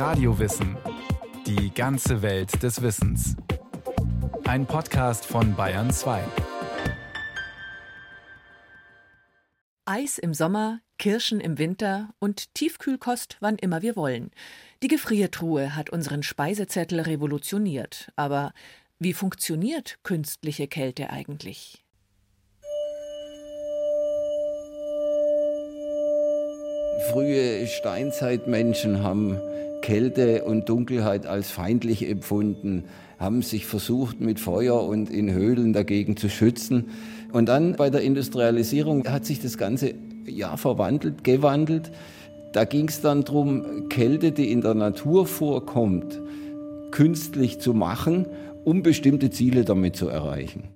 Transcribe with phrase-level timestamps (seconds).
[0.00, 0.78] Radiowissen.
[1.46, 3.36] Die ganze Welt des Wissens.
[4.44, 6.22] Ein Podcast von Bayern 2.
[9.84, 14.30] Eis im Sommer, Kirschen im Winter und Tiefkühlkost, wann immer wir wollen.
[14.82, 18.10] Die Gefriertruhe hat unseren Speisezettel revolutioniert.
[18.16, 18.54] Aber
[18.98, 21.84] wie funktioniert künstliche Kälte eigentlich?
[27.12, 29.38] Frühe Steinzeitmenschen haben
[29.82, 32.84] Kälte und Dunkelheit als feindlich empfunden,
[33.18, 36.90] haben sich versucht, mit Feuer und in Höhlen dagegen zu schützen.
[37.32, 39.94] Und dann bei der Industrialisierung hat sich das Ganze
[40.26, 41.90] ja verwandelt, gewandelt.
[42.52, 46.20] Da ging es dann darum, Kälte, die in der Natur vorkommt,
[46.90, 48.26] künstlich zu machen,
[48.64, 50.68] um bestimmte Ziele damit zu erreichen.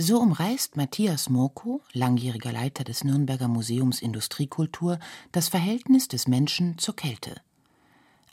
[0.00, 5.00] So umreißt Matthias Murko, langjähriger Leiter des Nürnberger Museums Industriekultur,
[5.32, 7.40] das Verhältnis des Menschen zur Kälte.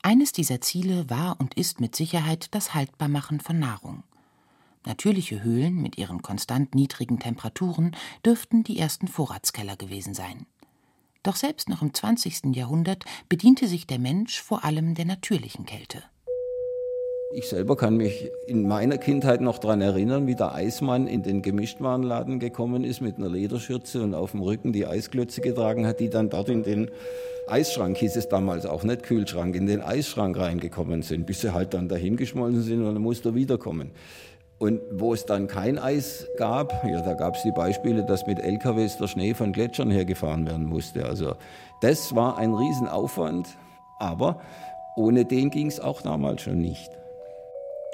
[0.05, 4.03] Eines dieser Ziele war und ist mit Sicherheit das Haltbarmachen von Nahrung.
[4.85, 10.45] Natürliche Höhlen mit ihren konstant niedrigen Temperaturen dürften die ersten Vorratskeller gewesen sein.
[11.23, 12.55] Doch selbst noch im 20.
[12.55, 16.03] Jahrhundert bediente sich der Mensch vor allem der natürlichen Kälte.
[17.37, 21.41] Ich selber kann mich in meiner Kindheit noch daran erinnern, wie der Eismann in den
[21.41, 26.09] Gemischtwarenladen gekommen ist mit einer Lederschürze und auf dem Rücken die Eisklötze getragen hat, die
[26.09, 26.89] dann dort in den
[27.49, 31.73] Eisschrank, hieß es damals auch nicht Kühlschrank, in den Eisschrank reingekommen sind, bis sie halt
[31.73, 33.91] dann dahin geschmolzen sind und dann musste er wiederkommen.
[34.57, 38.39] Und wo es dann kein Eis gab, ja, da gab es die Beispiele, dass mit
[38.39, 41.03] LKWs der Schnee von Gletschern hergefahren werden musste.
[41.05, 41.35] Also
[41.81, 43.49] das war ein Riesenaufwand,
[43.99, 44.39] aber
[44.95, 46.89] ohne den ging es auch damals schon nicht.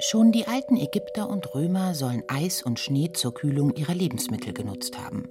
[0.04, 4.98] Schon die alten Ägypter und Römer sollen Eis und Schnee zur Kühlung ihrer Lebensmittel genutzt
[4.98, 5.28] haben.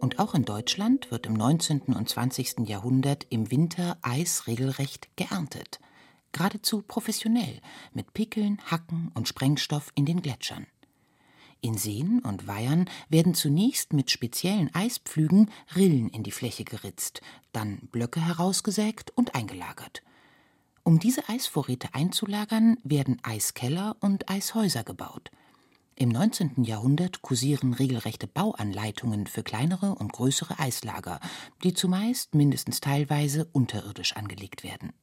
[0.00, 1.82] Und auch in Deutschland wird im 19.
[1.94, 2.66] und 20.
[2.66, 5.78] Jahrhundert im Winter Eis regelrecht geerntet.
[6.32, 7.60] Geradezu professionell,
[7.92, 10.66] mit Pickeln, Hacken und Sprengstoff in den Gletschern.
[11.60, 17.20] In Seen und Weihern werden zunächst mit speziellen Eispflügen Rillen in die Fläche geritzt,
[17.52, 20.02] dann Blöcke herausgesägt und eingelagert.
[20.88, 25.30] Um diese Eisvorräte einzulagern, werden Eiskeller und Eishäuser gebaut.
[25.96, 26.64] Im 19.
[26.64, 31.20] Jahrhundert kursieren regelrechte Bauanleitungen für kleinere und größere Eislager,
[31.62, 34.94] die zumeist mindestens teilweise unterirdisch angelegt werden.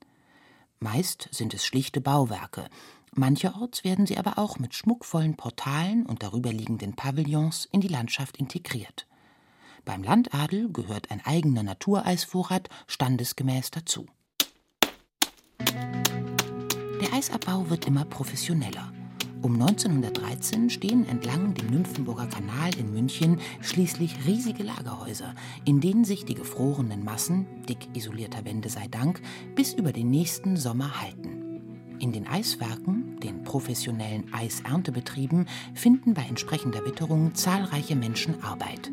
[0.80, 2.68] Meist sind es schlichte Bauwerke,
[3.14, 9.06] mancherorts werden sie aber auch mit schmuckvollen Portalen und darüberliegenden Pavillons in die Landschaft integriert.
[9.86, 14.08] Beim Landadel gehört ein eigener Natureisvorrat standesgemäß dazu.
[15.60, 18.92] Der Eisabbau wird immer professioneller.
[19.42, 25.36] Um 1913 stehen entlang dem Nymphenburger Kanal in München schließlich riesige Lagerhäuser,
[25.66, 29.22] in denen sich die gefrorenen Massen, dick isolierter Wände sei Dank,
[29.54, 31.36] bis über den nächsten Sommer halten.
[32.00, 38.92] In den Eiswerken, den professionellen Eiserntebetrieben, finden bei entsprechender Witterung zahlreiche Menschen Arbeit.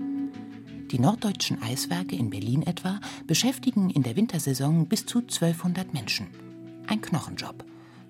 [0.90, 6.26] Die norddeutschen Eiswerke in Berlin etwa beschäftigen in der Wintersaison bis zu 1200 Menschen.
[6.86, 7.64] Ein Knochenjob.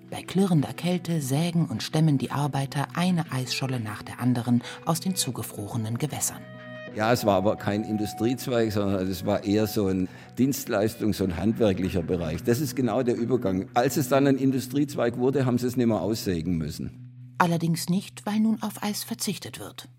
[0.09, 5.15] Bei klirrender Kälte sägen und stemmen die Arbeiter eine Eisscholle nach der anderen aus den
[5.15, 6.41] zugefrorenen Gewässern.
[6.95, 10.07] Ja, es war aber kein Industriezweig, sondern es war eher so ein
[10.37, 12.43] Dienstleistungs- und handwerklicher Bereich.
[12.43, 13.67] Das ist genau der Übergang.
[13.73, 17.35] Als es dann ein Industriezweig wurde, haben sie es nicht mehr aussägen müssen.
[17.39, 19.89] Allerdings nicht, weil nun auf Eis verzichtet wird.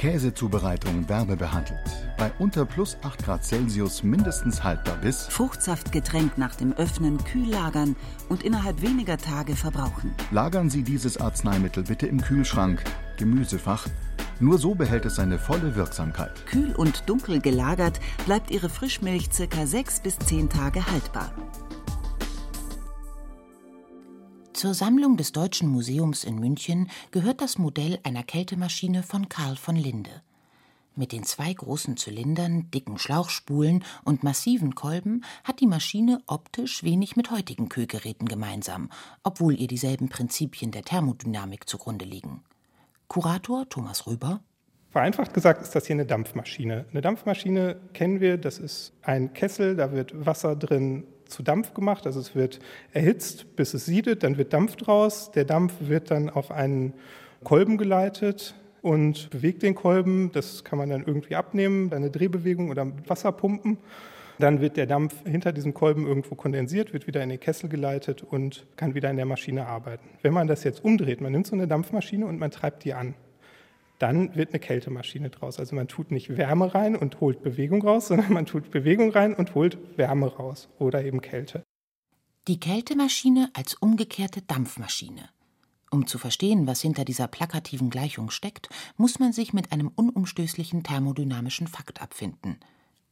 [0.00, 1.78] Käsezubereitung wärmebehandelt.
[2.16, 7.94] Bei unter plus 8 Grad Celsius mindestens haltbar bis Fruchtsaftgetränk nach dem Öffnen kühl lagern
[8.30, 10.14] und innerhalb weniger Tage verbrauchen.
[10.30, 12.82] Lagern Sie dieses Arzneimittel bitte im Kühlschrank,
[13.18, 13.88] Gemüsefach.
[14.40, 16.46] Nur so behält es seine volle Wirksamkeit.
[16.46, 21.30] Kühl und dunkel gelagert bleibt Ihre Frischmilch circa 6 bis 10 Tage haltbar.
[24.60, 29.74] Zur Sammlung des Deutschen Museums in München gehört das Modell einer Kältemaschine von Karl von
[29.74, 30.10] Linde.
[30.94, 37.16] Mit den zwei großen Zylindern, dicken Schlauchspulen und massiven Kolben hat die Maschine optisch wenig
[37.16, 38.90] mit heutigen Kühlgeräten gemeinsam,
[39.22, 42.42] obwohl ihr dieselben Prinzipien der Thermodynamik zugrunde liegen.
[43.08, 44.40] Kurator Thomas Röber
[44.90, 46.84] Vereinfacht gesagt ist das hier eine Dampfmaschine.
[46.90, 52.06] Eine Dampfmaschine kennen wir, das ist ein Kessel, da wird Wasser drin zu Dampf gemacht.
[52.06, 52.60] Also es wird
[52.92, 55.30] erhitzt, bis es siedet, dann wird Dampf draus.
[55.30, 56.94] Der Dampf wird dann auf einen
[57.44, 60.32] Kolben geleitet und bewegt den Kolben.
[60.32, 63.78] Das kann man dann irgendwie abnehmen, eine Drehbewegung oder mit Wasser pumpen.
[64.38, 68.22] Dann wird der Dampf hinter diesem Kolben irgendwo kondensiert, wird wieder in den Kessel geleitet
[68.22, 70.08] und kann wieder in der Maschine arbeiten.
[70.22, 73.14] Wenn man das jetzt umdreht, man nimmt so eine Dampfmaschine und man treibt die an
[74.00, 75.58] dann wird eine Kältemaschine draus.
[75.58, 79.34] Also man tut nicht Wärme rein und holt Bewegung raus, sondern man tut Bewegung rein
[79.34, 81.62] und holt Wärme raus oder eben Kälte.
[82.48, 85.28] Die Kältemaschine als umgekehrte Dampfmaschine.
[85.90, 90.82] Um zu verstehen, was hinter dieser plakativen Gleichung steckt, muss man sich mit einem unumstößlichen
[90.82, 92.58] thermodynamischen Fakt abfinden.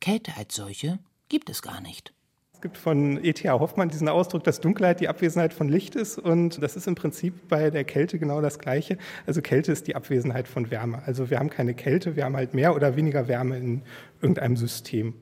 [0.01, 0.99] Kälte als solche
[1.29, 2.15] gibt es gar nicht.
[2.59, 3.61] Es gibt von E.T.A.
[3.61, 6.19] Hoffmann diesen Ausdruck, dass Dunkelheit die Abwesenheit von Licht ist.
[6.19, 8.99] Und das ist im Prinzip bei der Kälte genau das Gleiche.
[9.27, 11.01] Also Kälte ist die Abwesenheit von Wärme.
[11.07, 13.83] Also wir haben keine Kälte, wir haben halt mehr oder weniger Wärme in
[14.21, 15.15] irgendeinem System.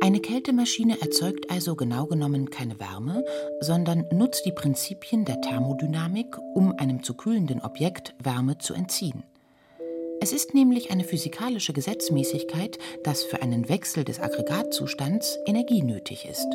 [0.00, 3.24] Eine Kältemaschine erzeugt also genau genommen keine Wärme,
[3.60, 9.24] sondern nutzt die Prinzipien der Thermodynamik, um einem zu kühlenden Objekt Wärme zu entziehen.
[10.22, 16.46] Es ist nämlich eine physikalische Gesetzmäßigkeit, dass für einen Wechsel des Aggregatzustands Energie nötig ist.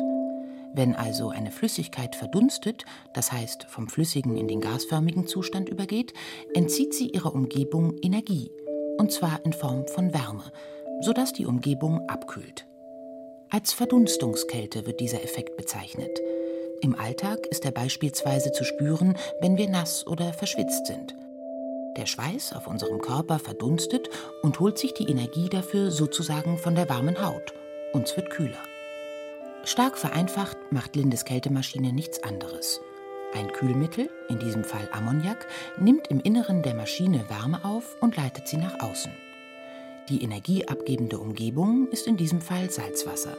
[0.72, 6.12] Wenn also eine Flüssigkeit verdunstet, das heißt vom flüssigen in den gasförmigen Zustand übergeht,
[6.54, 8.52] entzieht sie ihrer Umgebung Energie,
[8.98, 10.44] und zwar in Form von Wärme,
[11.00, 12.66] sodass die Umgebung abkühlt.
[13.50, 16.20] Als Verdunstungskälte wird dieser Effekt bezeichnet.
[16.82, 21.16] Im Alltag ist er beispielsweise zu spüren, wenn wir nass oder verschwitzt sind.
[21.96, 24.10] Der Schweiß auf unserem Körper verdunstet
[24.42, 27.54] und holt sich die Energie dafür sozusagen von der warmen Haut.
[27.92, 28.62] Uns wird kühler.
[29.64, 32.80] Stark vereinfacht macht Lindes Kältemaschine nichts anderes.
[33.34, 35.46] Ein Kühlmittel, in diesem Fall Ammoniak,
[35.78, 39.12] nimmt im Inneren der Maschine Wärme auf und leitet sie nach außen.
[40.08, 43.36] Die energieabgebende Umgebung ist in diesem Fall Salzwasser.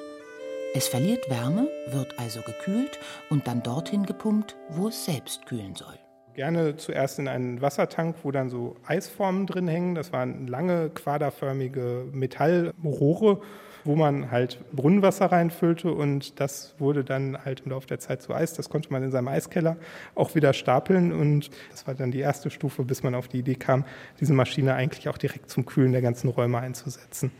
[0.73, 2.99] Es verliert Wärme, wird also gekühlt
[3.29, 5.97] und dann dorthin gepumpt, wo es selbst kühlen soll.
[6.37, 9.95] Gerne zuerst in einen Wassertank, wo dann so Eisformen drin hängen.
[9.95, 13.41] Das waren lange quaderförmige Metallrohre
[13.83, 18.33] wo man halt Brunnenwasser reinfüllte und das wurde dann halt im Laufe der Zeit zu
[18.33, 18.53] Eis.
[18.53, 19.77] Das konnte man in seinem Eiskeller
[20.13, 23.55] auch wieder stapeln und das war dann die erste Stufe, bis man auf die Idee
[23.55, 23.85] kam,
[24.19, 27.31] diese Maschine eigentlich auch direkt zum Kühlen der ganzen Räume einzusetzen.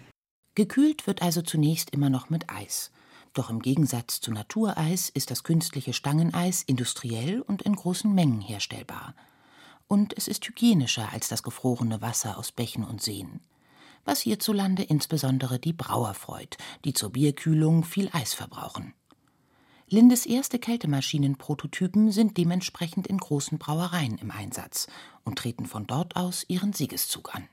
[0.56, 2.92] Gekühlt wird also zunächst immer noch mit Eis.
[3.38, 9.14] Doch im Gegensatz zu Natureis ist das künstliche Stangeneis industriell und in großen Mengen herstellbar.
[9.88, 13.42] Und es ist hygienischer als das gefrorene Wasser aus Bächen und Seen
[14.08, 18.94] was hierzulande insbesondere die Brauer freut, die zur Bierkühlung viel Eis verbrauchen.
[19.90, 24.88] Lindes erste Kältemaschinenprototypen sind dementsprechend in großen Brauereien im Einsatz
[25.24, 27.48] und treten von dort aus ihren Siegeszug an.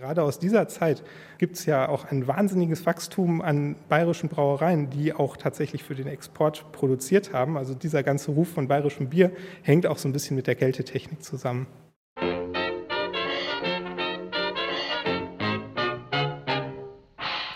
[0.00, 1.02] Gerade aus dieser Zeit
[1.36, 6.06] gibt es ja auch ein wahnsinniges Wachstum an bayerischen Brauereien, die auch tatsächlich für den
[6.06, 7.58] Export produziert haben.
[7.58, 9.30] Also dieser ganze Ruf von bayerischem Bier
[9.60, 11.66] hängt auch so ein bisschen mit der Kältetechnik zusammen.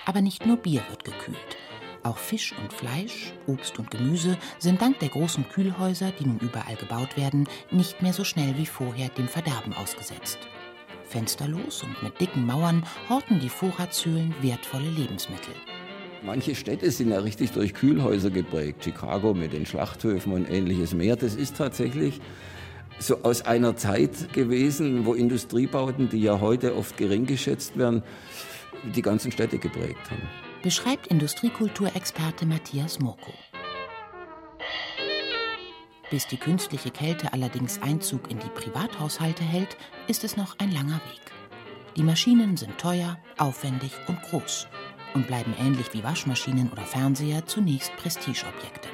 [0.04, 1.38] Aber nicht nur Bier wird gekühlt.
[2.02, 6.76] Auch Fisch und Fleisch, Obst und Gemüse sind dank der großen Kühlhäuser, die nun überall
[6.76, 10.40] gebaut werden, nicht mehr so schnell wie vorher dem Verderben ausgesetzt.
[11.14, 15.54] Fensterlos und mit dicken Mauern horten die Vorratshöhlen wertvolle Lebensmittel.
[16.24, 18.82] Manche Städte sind ja richtig durch Kühlhäuser geprägt.
[18.82, 21.14] Chicago mit den Schlachthöfen und ähnliches mehr.
[21.14, 22.20] Das ist tatsächlich
[22.98, 28.02] so aus einer Zeit gewesen, wo Industriebauten, die ja heute oft gering geschätzt werden,
[28.82, 30.28] die ganzen Städte geprägt haben.
[30.64, 33.32] Beschreibt Industriekulturexperte Matthias Murko.
[36.10, 41.00] Bis die künstliche Kälte allerdings Einzug in die Privathaushalte hält, ist es noch ein langer
[41.10, 41.32] Weg.
[41.96, 44.68] Die Maschinen sind teuer, aufwendig und groß
[45.14, 48.88] und bleiben ähnlich wie Waschmaschinen oder Fernseher zunächst Prestigeobjekte.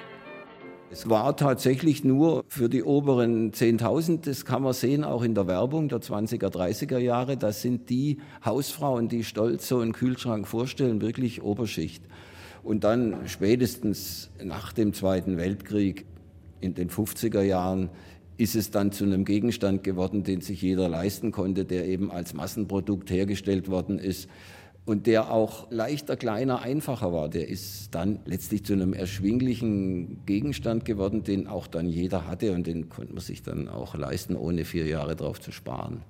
[0.92, 5.46] Es war tatsächlich nur für die oberen 10.000, das kann man sehen auch in der
[5.46, 11.00] Werbung der 20er, 30er Jahre, das sind die Hausfrauen, die stolz so einen Kühlschrank vorstellen,
[11.00, 12.02] wirklich Oberschicht.
[12.64, 16.06] Und dann spätestens nach dem Zweiten Weltkrieg
[16.60, 17.90] in den 50er Jahren
[18.36, 22.32] ist es dann zu einem Gegenstand geworden, den sich jeder leisten konnte, der eben als
[22.32, 24.28] Massenprodukt hergestellt worden ist
[24.86, 27.28] und der auch leichter, kleiner, einfacher war.
[27.28, 32.66] Der ist dann letztlich zu einem erschwinglichen Gegenstand geworden, den auch dann jeder hatte und
[32.66, 36.02] den konnte man sich dann auch leisten, ohne vier Jahre drauf zu sparen.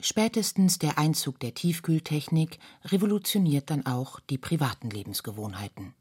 [0.00, 5.94] Spätestens der Einzug der Tiefkühltechnik revolutioniert dann auch die privaten Lebensgewohnheiten.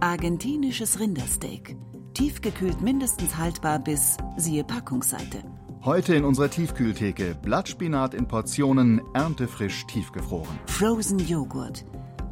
[0.00, 1.76] Argentinisches Rindersteak.
[2.12, 5.42] Tiefgekühlt mindestens haltbar bis, siehe Packungsseite.
[5.84, 10.58] Heute in unserer Tiefkühltheke Blattspinat in Portionen, erntefrisch tiefgefroren.
[10.66, 11.84] Frozen Joghurt.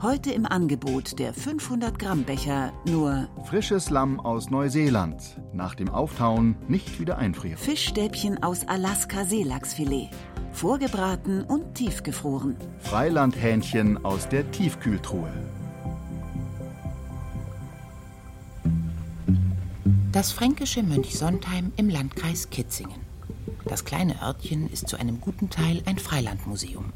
[0.02, 5.40] Heute im Angebot der 500 Gramm Becher nur Frisches Lamm aus Neuseeland.
[5.54, 7.56] Nach dem Auftauen nicht wieder einfrieren.
[7.56, 10.10] Fischstäbchen aus Alaska Seelachsfilet.
[10.52, 12.56] Vorgebraten und tiefgefroren.
[12.80, 15.32] Freilandhähnchen aus der Tiefkühltruhe.
[20.14, 23.00] Das fränkische Mönch Sontheim im Landkreis Kitzingen.
[23.64, 26.92] Das kleine Örtchen ist zu einem guten Teil ein Freilandmuseum.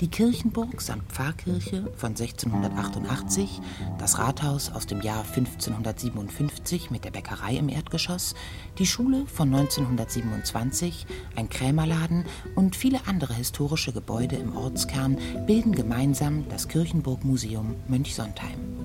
[0.00, 3.60] Die Kirchenburg samt Pfarrkirche von 1688,
[4.00, 8.34] das Rathaus aus dem Jahr 1557 mit der Bäckerei im Erdgeschoss,
[8.80, 12.24] die Schule von 1927, ein Krämerladen
[12.56, 18.77] und viele andere historische Gebäude im Ortskern bilden gemeinsam das Kirchenburgmuseum Mönchsontheim.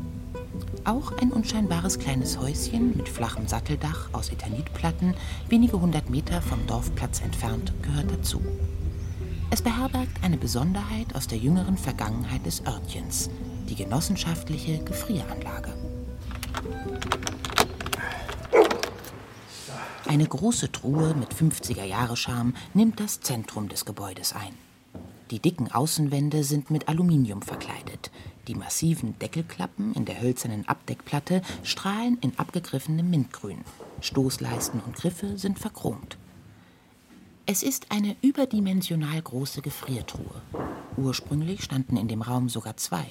[0.86, 5.16] Auch ein unscheinbares kleines Häuschen mit flachem Satteldach aus Eternitplatten,
[5.48, 8.42] wenige hundert Meter vom Dorfplatz entfernt, gehört dazu.
[9.50, 13.30] Es beherbergt eine Besonderheit aus der jüngeren Vergangenheit des Örtchens,
[13.70, 15.74] die genossenschaftliche Gefrieranlage.
[20.06, 24.54] Eine große Truhe mit 50er-Jahre-Charme nimmt das Zentrum des Gebäudes ein.
[25.32, 28.12] Die dicken Außenwände sind mit Aluminium verkleidet.
[28.48, 33.60] Die massiven Deckelklappen in der hölzernen Abdeckplatte strahlen in abgegriffenem Mintgrün.
[34.02, 36.18] Stoßleisten und Griffe sind verchromt.
[37.46, 40.42] Es ist eine überdimensional große Gefriertruhe.
[40.98, 43.06] Ursprünglich standen in dem Raum sogar zwei,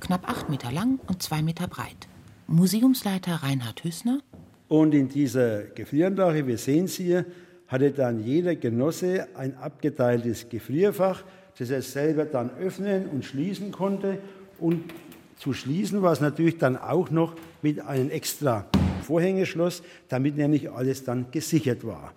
[0.00, 2.08] knapp acht Meter lang und zwei Meter breit.
[2.46, 4.20] Museumsleiter Reinhard Hüssner.
[4.68, 7.26] Und in dieser Gefrieranlage, wir sehen es hier,
[7.68, 11.22] hatte dann jeder Genosse ein abgeteiltes Gefrierfach,
[11.58, 14.18] das er selber dann öffnen und schließen konnte
[14.60, 14.92] und
[15.36, 18.66] zu schließen war es natürlich dann auch noch mit einem extra
[19.02, 22.12] Vorhängeschloss, damit nämlich alles dann gesichert war.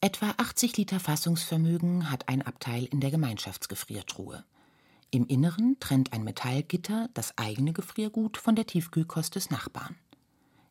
[0.00, 4.44] Etwa 80 Liter Fassungsvermögen hat ein Abteil in der Gemeinschaftsgefriertruhe.
[5.10, 9.96] Im Inneren trennt ein Metallgitter das eigene Gefriergut von der Tiefkühlkost des Nachbarn.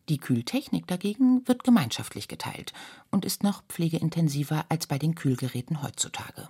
[0.07, 2.73] Die Kühltechnik dagegen wird gemeinschaftlich geteilt
[3.11, 6.47] und ist noch pflegeintensiver als bei den Kühlgeräten heutzutage.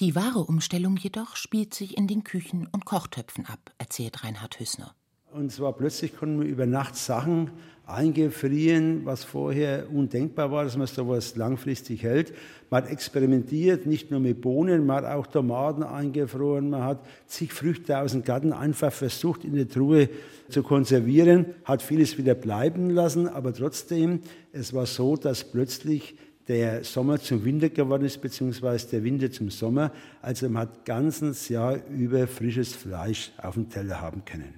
[0.00, 4.94] Die wahre Umstellung jedoch spielt sich in den Küchen und Kochtöpfen ab, erzählt Reinhard Hüssner.
[5.32, 7.50] Und zwar plötzlich konnten wir über Nacht Sachen
[7.84, 12.32] eingefrieren, was vorher undenkbar war, dass man sowas langfristig hält.
[12.70, 17.52] Man hat experimentiert, nicht nur mit Bohnen, man hat auch Tomaten eingefroren, man hat zig
[17.52, 20.10] Früchte aus dem Garten einfach versucht, in der Truhe
[20.48, 24.20] zu konservieren, hat vieles wieder bleiben lassen, aber trotzdem,
[24.52, 26.14] es war so, dass plötzlich
[26.48, 29.92] der Sommer zum Winter geworden ist, beziehungsweise der Winter zum Sommer.
[30.22, 34.54] Also man hat ganzes Jahr über frisches Fleisch auf dem Teller haben können.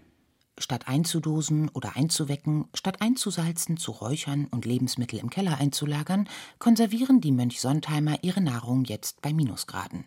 [0.56, 6.28] Statt einzudosen oder einzuwecken, statt einzusalzen, zu räuchern und Lebensmittel im Keller einzulagern,
[6.59, 10.04] konservieren die Mönchsontheimer ihre Nahrung jetzt bei Minusgraden.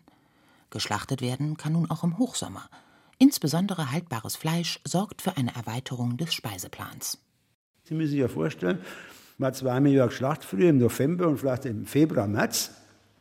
[0.70, 2.68] Geschlachtet werden kann nun auch im Hochsommer.
[3.18, 7.18] Insbesondere haltbares Fleisch sorgt für eine Erweiterung des Speiseplans.
[7.84, 8.78] Sie müssen sich ja vorstellen,
[9.38, 12.70] man hat zweimal im Jahr geschlachtet, früher im November und vielleicht im Februar, März.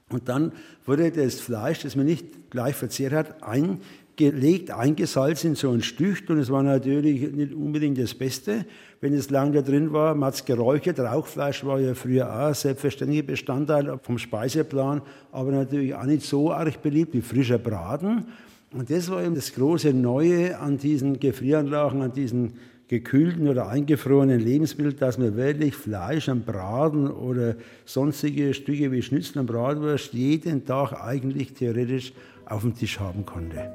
[0.10, 0.52] Und dann
[0.86, 6.30] wurde das Fleisch, das man nicht gleich verzehrt hat, eingelegt, eingesalzen in so ein Stücht.
[6.30, 8.66] Und es war natürlich nicht unbedingt das Beste,
[9.02, 10.14] wenn es lang da drin war.
[10.14, 11.00] Man hat es geräuchert.
[11.00, 15.02] Rauchfleisch war ja früher auch selbstverständlicher Bestandteil vom Speiseplan,
[15.32, 18.28] aber natürlich auch nicht so arg beliebt wie frischer Braten.
[18.72, 22.54] Und das war eben das große Neue an diesen Gefrieranlagen, an diesen
[22.94, 29.40] gekühlten oder eingefrorenen Lebensmittel, dass man wirklich Fleisch am Braten oder sonstige Stücke wie Schnitzel
[29.40, 32.14] und Bratwurst jeden Tag eigentlich theoretisch
[32.46, 33.72] auf dem Tisch haben konnte.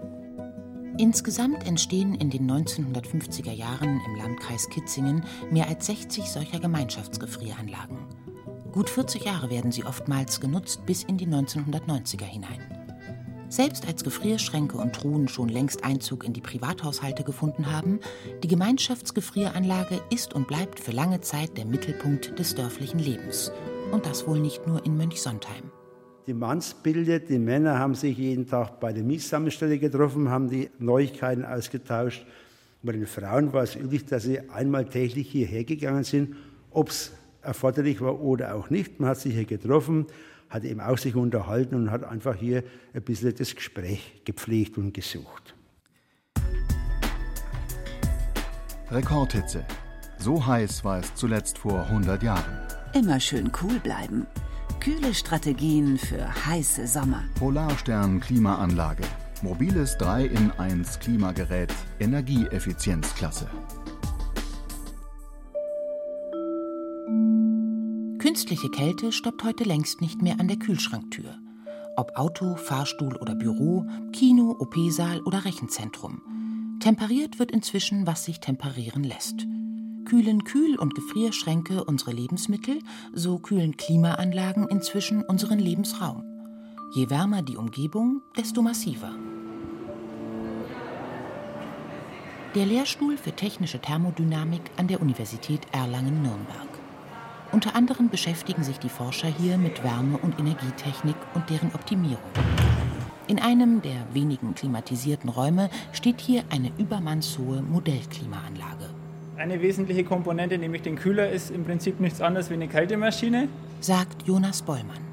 [0.99, 7.99] Insgesamt entstehen in den 1950er Jahren im Landkreis Kitzingen mehr als 60 solcher Gemeinschaftsgefrieranlagen.
[8.71, 12.77] Gut 40 Jahre werden sie oftmals genutzt bis in die 1990er hinein.
[13.50, 17.99] Selbst als Gefrierschränke und Truhen schon längst Einzug in die Privathaushalte gefunden haben,
[18.43, 23.50] die Gemeinschaftsgefrieranlage ist und bleibt für lange Zeit der Mittelpunkt des dörflichen Lebens.
[23.90, 25.64] Und das wohl nicht nur in Mönchsontheim.
[26.26, 31.47] Die Mannsbilder, die Männer haben sich jeden Tag bei der Mietsammelstelle getroffen, haben die Neuigkeiten
[31.47, 32.26] ausgetauscht.
[32.83, 36.37] Bei den Frauen war es üblich, dass sie einmal täglich hierher gegangen sind,
[36.71, 39.00] ob es erforderlich war oder auch nicht.
[39.00, 40.07] Man hat sich hier getroffen,
[40.50, 42.64] hat eben auch sich unterhalten und hat einfach hier
[42.95, 45.55] ein bisschen das Gespräch gepflegt und gesucht.
[48.90, 49.64] Rekordhitze.
[50.19, 52.59] So heiß war es zuletzt vor 100 Jahren.
[52.95, 54.26] Immer schön cool bleiben.
[54.81, 57.25] Kühle Strategien für heiße Sommer.
[57.38, 59.05] Polarstern Klimaanlage.
[59.43, 61.73] Mobiles 3 in 1 Klimagerät.
[62.00, 63.49] Energieeffizienzklasse.
[68.49, 71.37] Künstliche Kälte stoppt heute längst nicht mehr an der Kühlschranktür.
[71.97, 76.23] Ob Auto, Fahrstuhl oder Büro, Kino, OP-Saal oder Rechenzentrum.
[76.81, 79.47] Temperiert wird inzwischen, was sich temperieren lässt.
[80.07, 82.78] Kühlen Kühl- und Gefrierschränke unsere Lebensmittel,
[83.12, 86.25] so kühlen Klimaanlagen inzwischen unseren Lebensraum.
[86.95, 89.14] Je wärmer die Umgebung, desto massiver.
[92.55, 96.68] Der Lehrstuhl für technische Thermodynamik an der Universität Erlangen-Nürnberg.
[97.50, 102.19] Unter anderem beschäftigen sich die Forscher hier mit Wärme- und Energietechnik und deren Optimierung.
[103.26, 108.90] In einem der wenigen klimatisierten Räume steht hier eine übermannshohe Modellklimaanlage.
[109.37, 113.49] Eine wesentliche Komponente, nämlich den Kühler, ist im Prinzip nichts anderes wie eine Kältemaschine,
[113.81, 115.09] sagt Jonas Bollmann.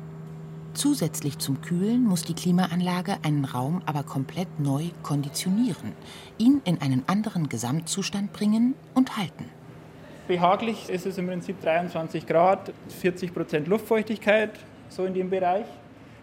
[0.74, 5.94] Zusätzlich zum Kühlen muss die Klimaanlage einen Raum aber komplett neu konditionieren,
[6.38, 9.46] ihn in einen anderen Gesamtzustand bringen und halten.
[10.27, 14.50] Behaglich ist es im Prinzip 23 Grad, 40 Prozent Luftfeuchtigkeit,
[14.89, 15.67] so in dem Bereich.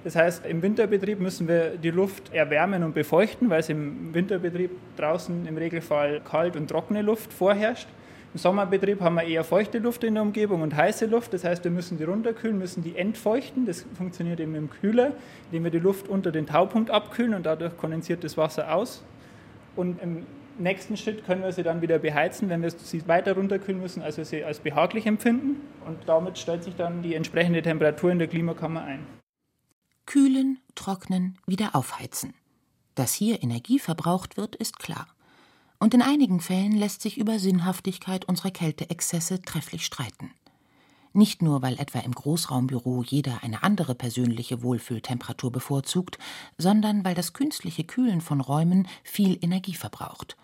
[0.02, 4.73] Das heißt, im Winterbetrieb müssen wir die Luft erwärmen und befeuchten, weil es im Winterbetrieb
[4.97, 7.87] draußen im Regelfall kalt und trockene Luft vorherrscht.
[8.35, 11.32] Im Sommerbetrieb haben wir eher feuchte Luft in der Umgebung und heiße Luft.
[11.32, 13.66] Das heißt, wir müssen die runterkühlen, müssen die entfeuchten.
[13.66, 15.12] Das funktioniert eben im Kühler,
[15.47, 19.04] indem wir die Luft unter den Taupunkt abkühlen und dadurch kondensiert das Wasser aus.
[19.76, 20.26] Und im
[20.59, 24.16] nächsten Schritt können wir sie dann wieder beheizen, wenn wir sie weiter runterkühlen müssen, als
[24.16, 25.61] wir sie als behaglich empfinden.
[25.87, 29.06] Und damit stellt sich dann die entsprechende Temperatur in der Klimakammer ein.
[30.06, 32.35] Kühlen, trocknen, wieder aufheizen.
[32.94, 35.06] Dass hier Energie verbraucht wird, ist klar.
[35.78, 40.30] Und in einigen Fällen lässt sich über Sinnhaftigkeit unserer Kälteexzesse trefflich streiten.
[41.14, 46.19] Nicht nur, weil etwa im Großraumbüro jeder eine andere persönliche Wohlfühltemperatur bevorzugt,
[46.57, 50.37] sondern weil das künstliche Kühlen von Räumen viel Energie verbraucht.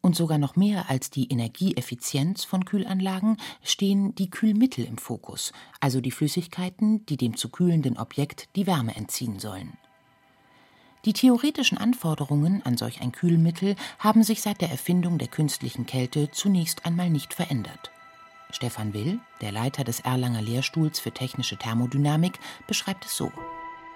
[0.00, 6.00] Und sogar noch mehr als die Energieeffizienz von Kühlanlagen stehen die Kühlmittel im Fokus, also
[6.00, 9.76] die Flüssigkeiten, die dem zu kühlenden Objekt die Wärme entziehen sollen.
[11.04, 16.30] Die theoretischen Anforderungen an solch ein Kühlmittel haben sich seit der Erfindung der künstlichen Kälte
[16.30, 17.90] zunächst einmal nicht verändert.
[18.54, 23.32] Stefan Will, der Leiter des Erlanger Lehrstuhls für technische Thermodynamik, beschreibt es so.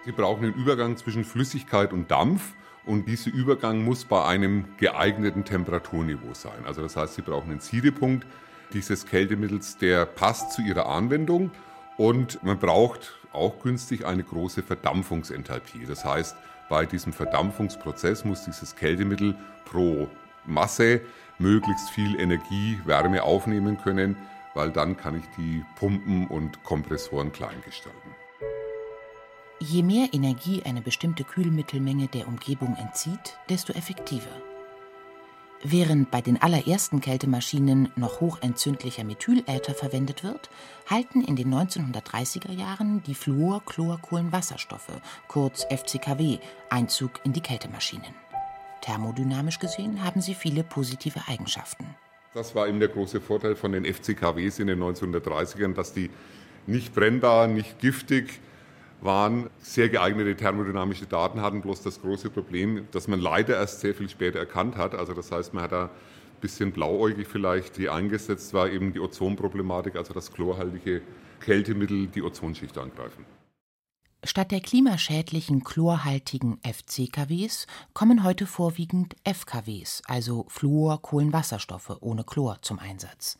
[0.05, 2.53] Sie brauchen den Übergang zwischen Flüssigkeit und Dampf
[2.85, 6.67] und dieser Übergang muss bei einem geeigneten Temperaturniveau sein.
[6.67, 8.27] Also das heißt, Sie brauchen einen Siedepunkt
[8.73, 11.51] dieses Kältemittels, der passt zu Ihrer Anwendung
[11.97, 15.87] und man braucht auch günstig eine große Verdampfungsenthalpie.
[15.87, 16.37] Das heißt,
[16.69, 19.35] bei diesem Verdampfungsprozess muss dieses Kältemittel
[19.65, 20.09] pro
[20.47, 21.01] Masse
[21.39, 24.17] möglichst viel Energie, Wärme aufnehmen können,
[24.55, 28.15] weil dann kann ich die Pumpen und Kompressoren klein gestalten.
[29.61, 34.43] Je mehr Energie eine bestimmte Kühlmittelmenge der Umgebung entzieht, desto effektiver.
[35.67, 40.51] Während bei den allerersten Kältemaschinen noch hochentzündlicher Methyläther verwendet wird,
[40.91, 48.15] halten in den 1930er Jahren die Fluor-Chlorkohlenwasserstoffe, kurz FCKW, Einzug in die Kältemaschinen.
[48.83, 51.87] Thermodynamisch gesehen haben sie viele positive Eigenschaften.
[52.35, 56.11] Das war eben der große Vorteil von den FCKWs in den 1930ern, dass die
[56.67, 58.41] nicht brennbar, nicht giftig,
[59.01, 63.95] waren, sehr geeignete thermodynamische Daten hatten, bloß das große Problem, dass man leider erst sehr
[63.95, 64.97] viel später erkannt hat.
[64.97, 65.91] Also das heißt, man hat da ein
[66.41, 71.03] bisschen blauäugig vielleicht, die eingesetzt war eben die Ozonproblematik, also das chlorhaltige
[71.41, 73.25] Kältemittel die Ozonschicht angreifen.
[74.27, 83.37] Statt der klimaschädlichen chlorhaltigen FCKWs kommen heute vorwiegend FKWs, also Fluor-Kohlenwasserstoffe ohne Chlor, zum Einsatz.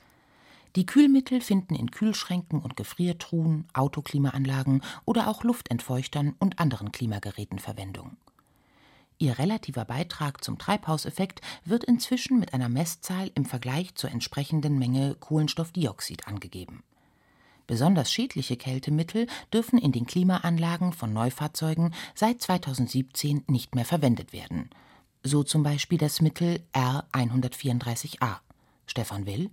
[0.77, 8.19] Die Kühlmittel finden in Kühlschränken und Gefriertruhen, Autoklimaanlagen oder auch Luftentfeuchtern und anderen Klimageräten Verwendung.
[9.19, 15.15] Ihr relativer Beitrag zum Treibhauseffekt wird inzwischen mit einer Messzahl im Vergleich zur entsprechenden Menge
[15.15, 16.83] Kohlenstoffdioxid angegeben.
[17.67, 24.71] Besonders schädliche Kältemittel dürfen in den Klimaanlagen von Neufahrzeugen seit 2017 nicht mehr verwendet werden.
[25.23, 28.37] So zum Beispiel das Mittel R134a.
[28.87, 29.51] Stefan Will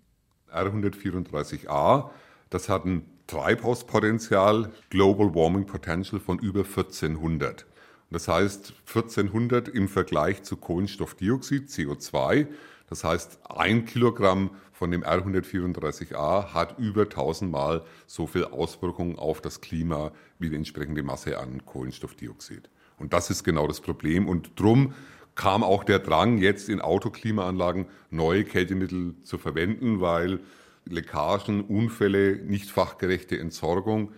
[0.52, 2.10] R134a,
[2.50, 7.65] das hat ein Treibhauspotenzial, Global Warming Potential von über 1400.
[8.10, 12.47] Das heißt 1400 im Vergleich zu Kohlenstoffdioxid, CO2.
[12.89, 14.50] Das heißt, ein Kilogramm
[14.82, 20.56] von dem R134a hat über 1000 Mal so viel Auswirkungen auf das Klima wie die
[20.56, 22.67] entsprechende Masse an Kohlenstoffdioxid.
[22.98, 24.28] Und das ist genau das Problem.
[24.28, 24.96] Und drum
[25.36, 30.39] kam auch der Drang, jetzt in Autoklimaanlagen neue Kältemittel zu verwenden, weil
[30.86, 34.13] Leckagen, Unfälle, nicht fachgerechte Entsorgung.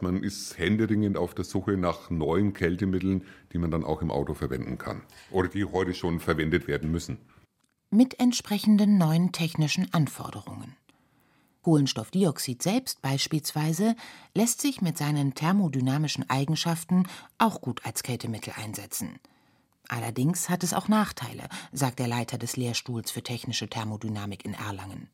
[0.00, 4.32] Man ist händeringend auf der Suche nach neuen Kältemitteln, die man dann auch im Auto
[4.32, 7.18] verwenden kann oder die heute schon verwendet werden müssen.
[7.96, 10.76] Mit entsprechenden neuen technischen Anforderungen.
[11.62, 13.96] Kohlenstoffdioxid selbst beispielsweise
[14.34, 17.04] lässt sich mit seinen thermodynamischen Eigenschaften
[17.38, 19.18] auch gut als Kältemittel einsetzen.
[19.88, 25.08] Allerdings hat es auch Nachteile, sagt der Leiter des Lehrstuhls für technische Thermodynamik in Erlangen.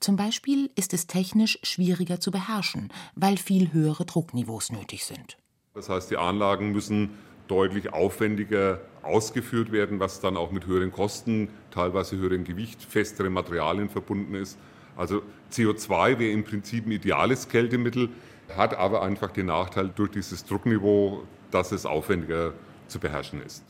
[0.00, 5.36] Zum Beispiel ist es technisch schwieriger zu beherrschen, weil viel höhere Druckniveaus nötig sind.
[5.74, 7.10] Das heißt, die Anlagen müssen
[7.50, 13.88] deutlich aufwendiger ausgeführt werden, was dann auch mit höheren Kosten, teilweise höherem Gewicht, festeren Materialien
[13.88, 14.58] verbunden ist.
[14.96, 18.10] Also CO2 wäre im Prinzip ein ideales Kältemittel,
[18.56, 22.54] hat aber einfach den Nachteil durch dieses Druckniveau, dass es aufwendiger
[22.88, 23.64] zu beherrschen ist.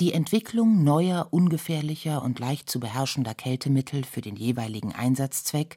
[0.00, 5.76] Die Entwicklung neuer, ungefährlicher und leicht zu beherrschender Kältemittel für den jeweiligen Einsatzzweck,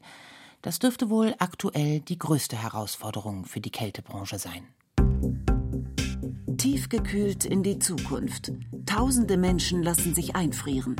[0.62, 4.68] das dürfte wohl aktuell die größte Herausforderung für die Kältebranche sein.
[6.62, 8.52] Tiefgekühlt in die Zukunft.
[8.86, 10.94] Tausende Menschen lassen sich einfrieren.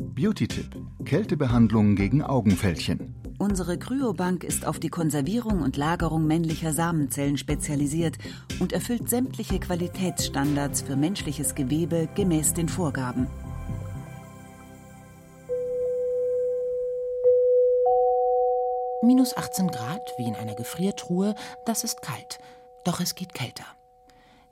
[0.00, 0.74] Beauty-Tipp:
[1.04, 3.14] Kältebehandlung gegen Augenfältchen.
[3.38, 8.18] Unsere Kryobank ist auf die Konservierung und Lagerung männlicher Samenzellen spezialisiert
[8.58, 13.28] und erfüllt sämtliche Qualitätsstandards für menschliches Gewebe gemäß den Vorgaben.
[19.00, 22.40] Minus 18 Grad, wie in einer Gefriertruhe, das ist kalt.
[22.82, 23.64] Doch es geht kälter.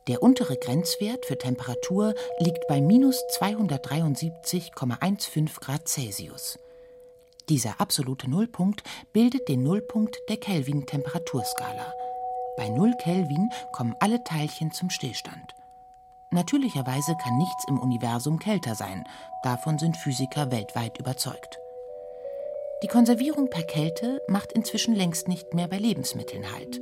[0.09, 6.59] Der untere Grenzwert für Temperatur liegt bei minus 273,15 Grad Celsius.
[7.49, 11.95] Dieser absolute Nullpunkt bildet den Nullpunkt der Kelvin-Temperaturskala.
[12.57, 15.55] Bei 0 Kelvin kommen alle Teilchen zum Stillstand.
[16.33, 19.05] Natürlicherweise kann nichts im Universum kälter sein,
[19.45, 21.61] davon sind Physiker weltweit überzeugt.
[22.83, 26.81] Die Konservierung per Kälte macht inzwischen längst nicht mehr bei Lebensmitteln Halt.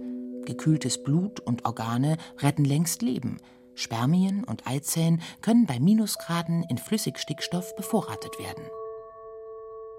[0.51, 3.39] Gekühltes Blut und Organe retten längst Leben.
[3.77, 8.65] Spermien und Eizellen können bei Minusgraden in Flüssigstickstoff bevorratet werden.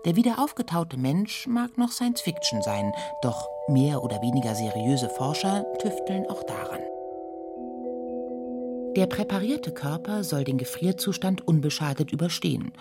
[0.04, 5.64] Der wieder aufgetaute Mensch mag noch Science Fiction sein, doch mehr oder weniger seriöse Forscher
[5.80, 6.82] tüfteln auch daran.
[8.98, 12.74] Der präparierte Körper soll den Gefrierzustand unbeschadet überstehen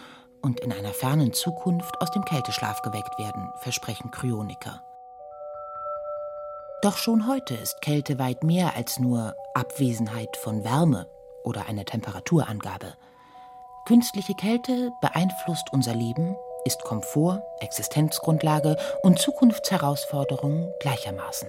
[0.42, 4.82] und in einer fernen Zukunft aus dem Kälteschlaf geweckt werden, versprechen Kryoniker.
[6.82, 11.06] Doch schon heute ist Kälte weit mehr als nur Abwesenheit von Wärme
[11.44, 12.94] oder eine Temperaturangabe.
[13.86, 21.48] Künstliche Kälte beeinflusst unser Leben, ist Komfort, Existenzgrundlage und Zukunftsherausforderung gleichermaßen.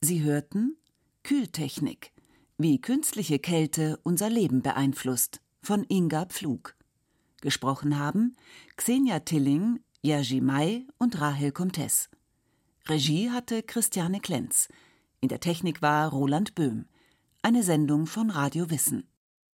[0.00, 0.76] Sie hörten
[1.24, 2.12] Kühltechnik
[2.62, 6.76] wie künstliche Kälte unser Leben beeinflusst von Inga Pflug.
[7.40, 8.36] Gesprochen haben
[8.76, 12.08] Xenia Tilling, Jerzy May und Rahel Comtes.
[12.88, 14.68] Regie hatte Christiane Klenz.
[15.20, 16.86] In der Technik war Roland Böhm.
[17.42, 19.08] Eine Sendung von Radio Wissen.